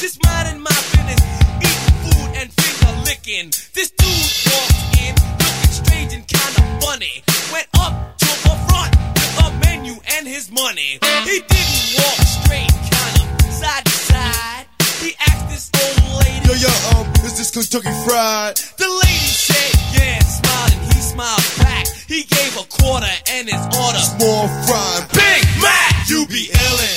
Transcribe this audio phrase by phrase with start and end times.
[0.00, 1.20] just minding my business,
[1.60, 3.50] eating food and finger licking.
[3.74, 7.22] This dude walked in, looking strange and kinda funny.
[7.52, 10.98] Went up to the front with a menu and his money.
[11.24, 14.66] He didn't walk straight, kinda side to side.
[15.00, 18.56] He asked this old lady, Yo, yo, um, is this Kentucky Fried?
[18.78, 20.80] the lady said, yeah, smiling.
[20.92, 21.86] He smiled back.
[22.06, 24.02] He gave a quarter and his order.
[24.20, 25.08] More fried.
[25.12, 26.08] Big Mac!
[26.08, 26.95] You be illin'.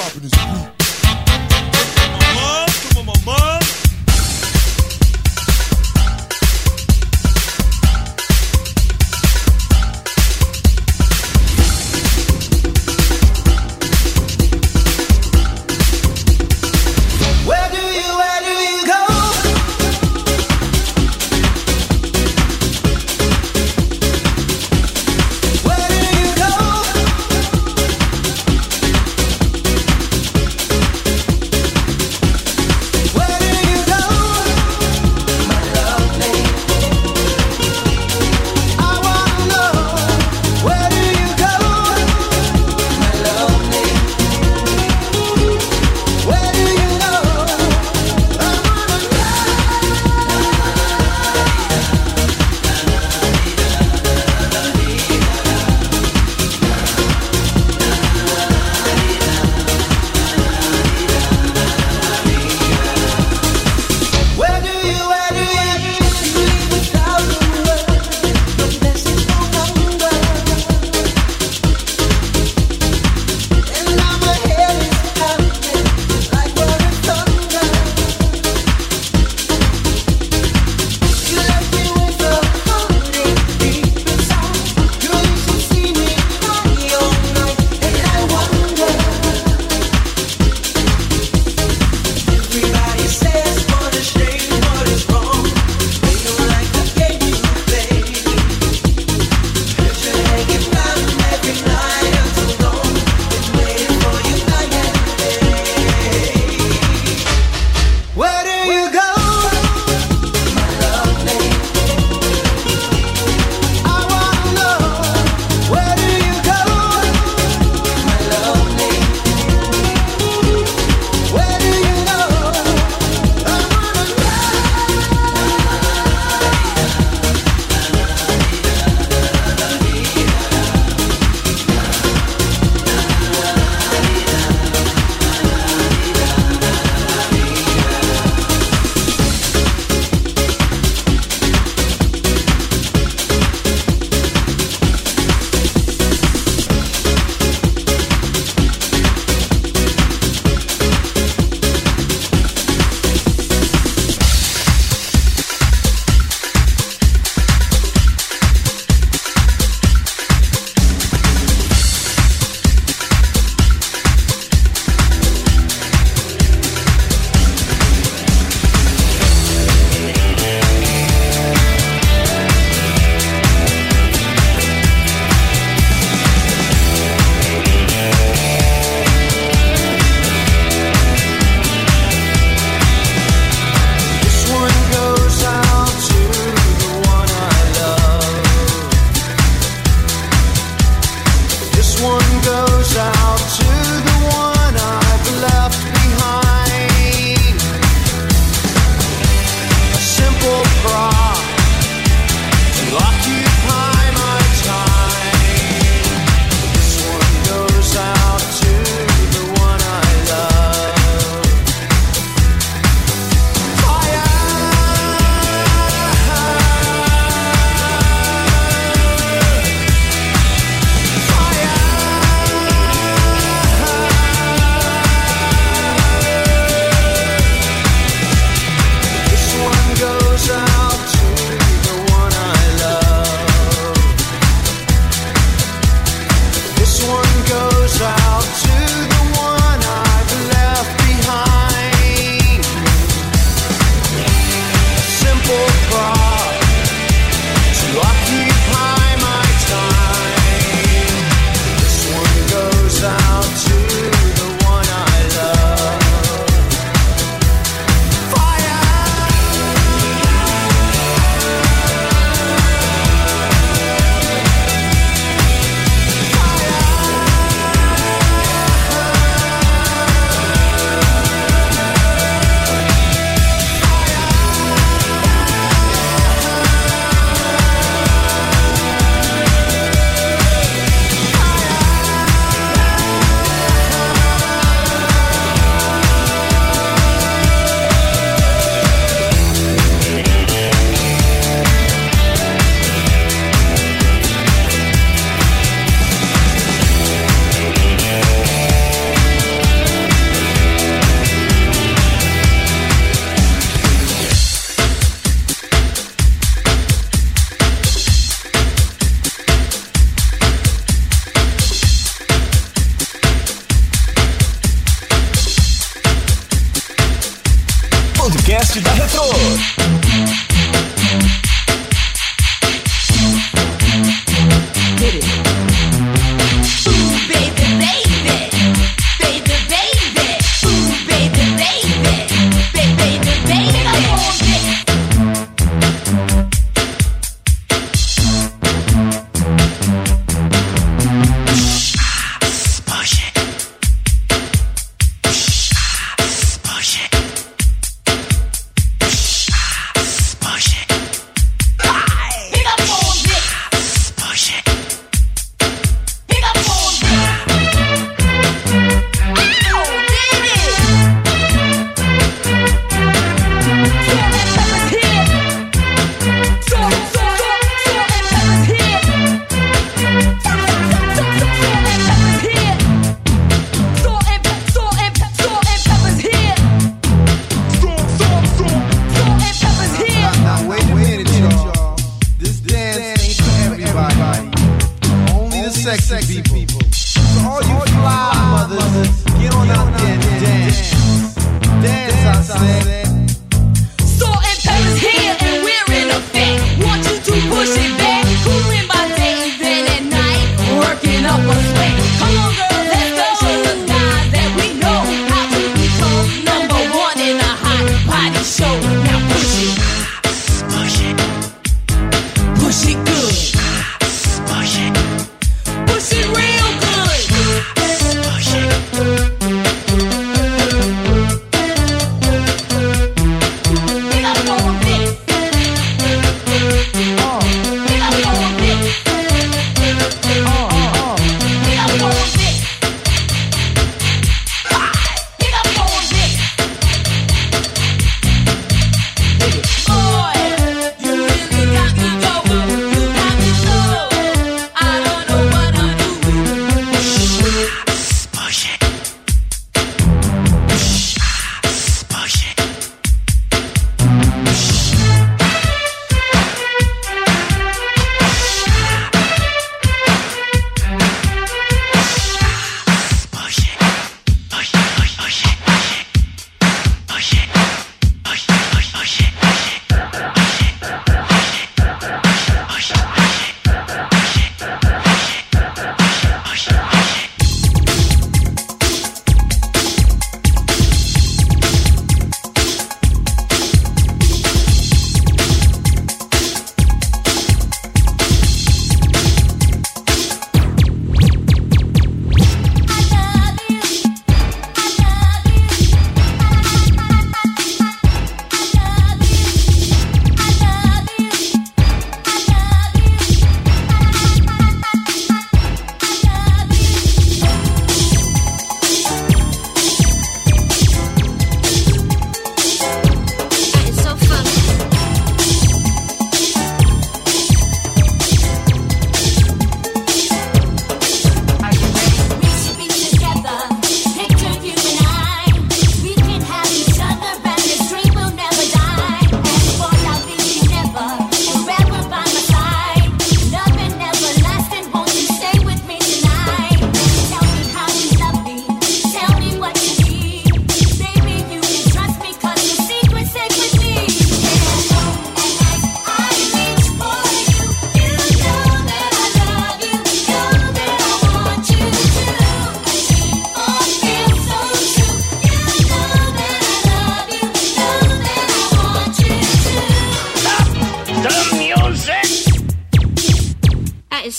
[0.00, 0.79] dropping this beat.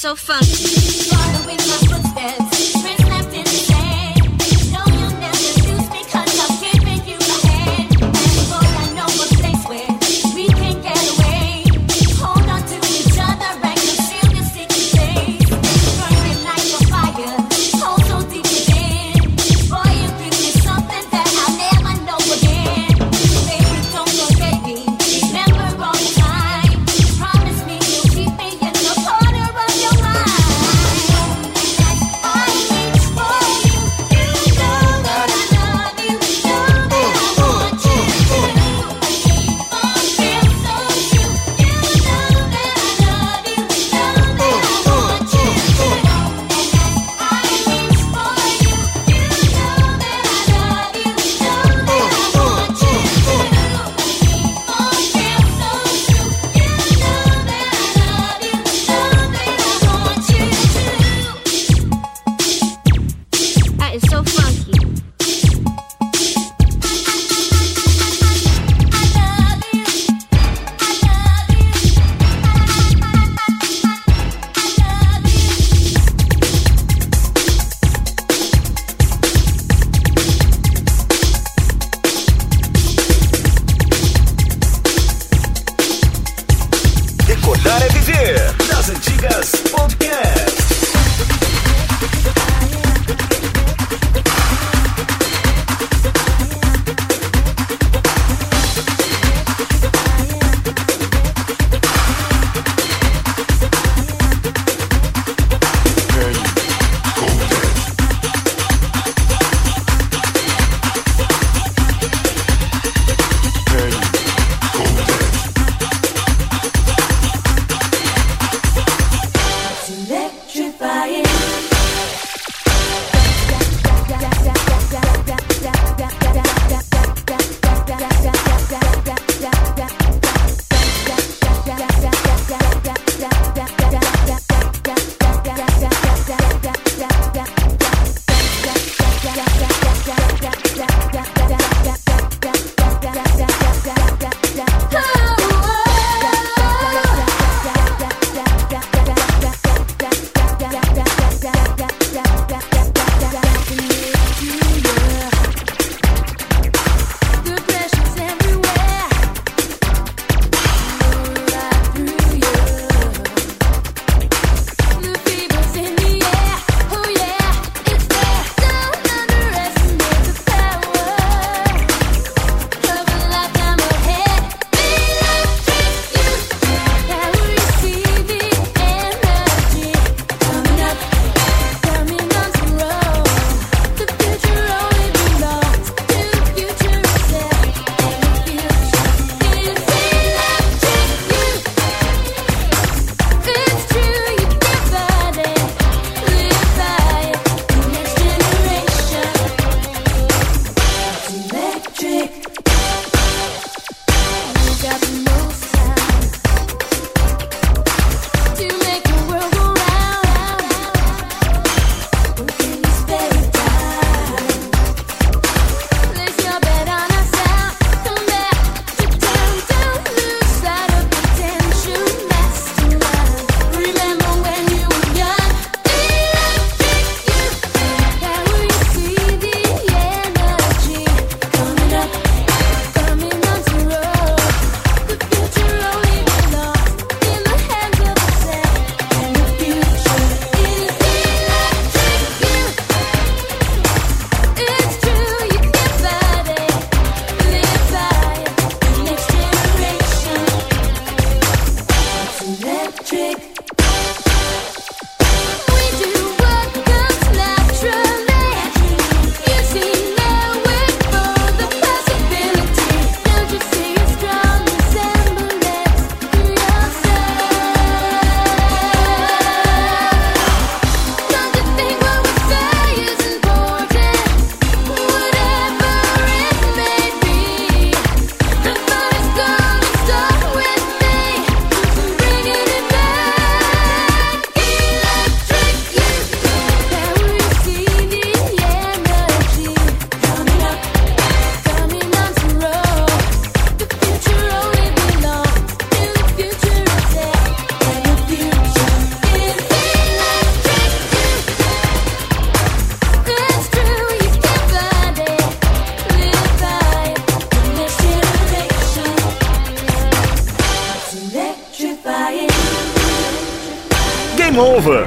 [0.01, 1.10] So funky.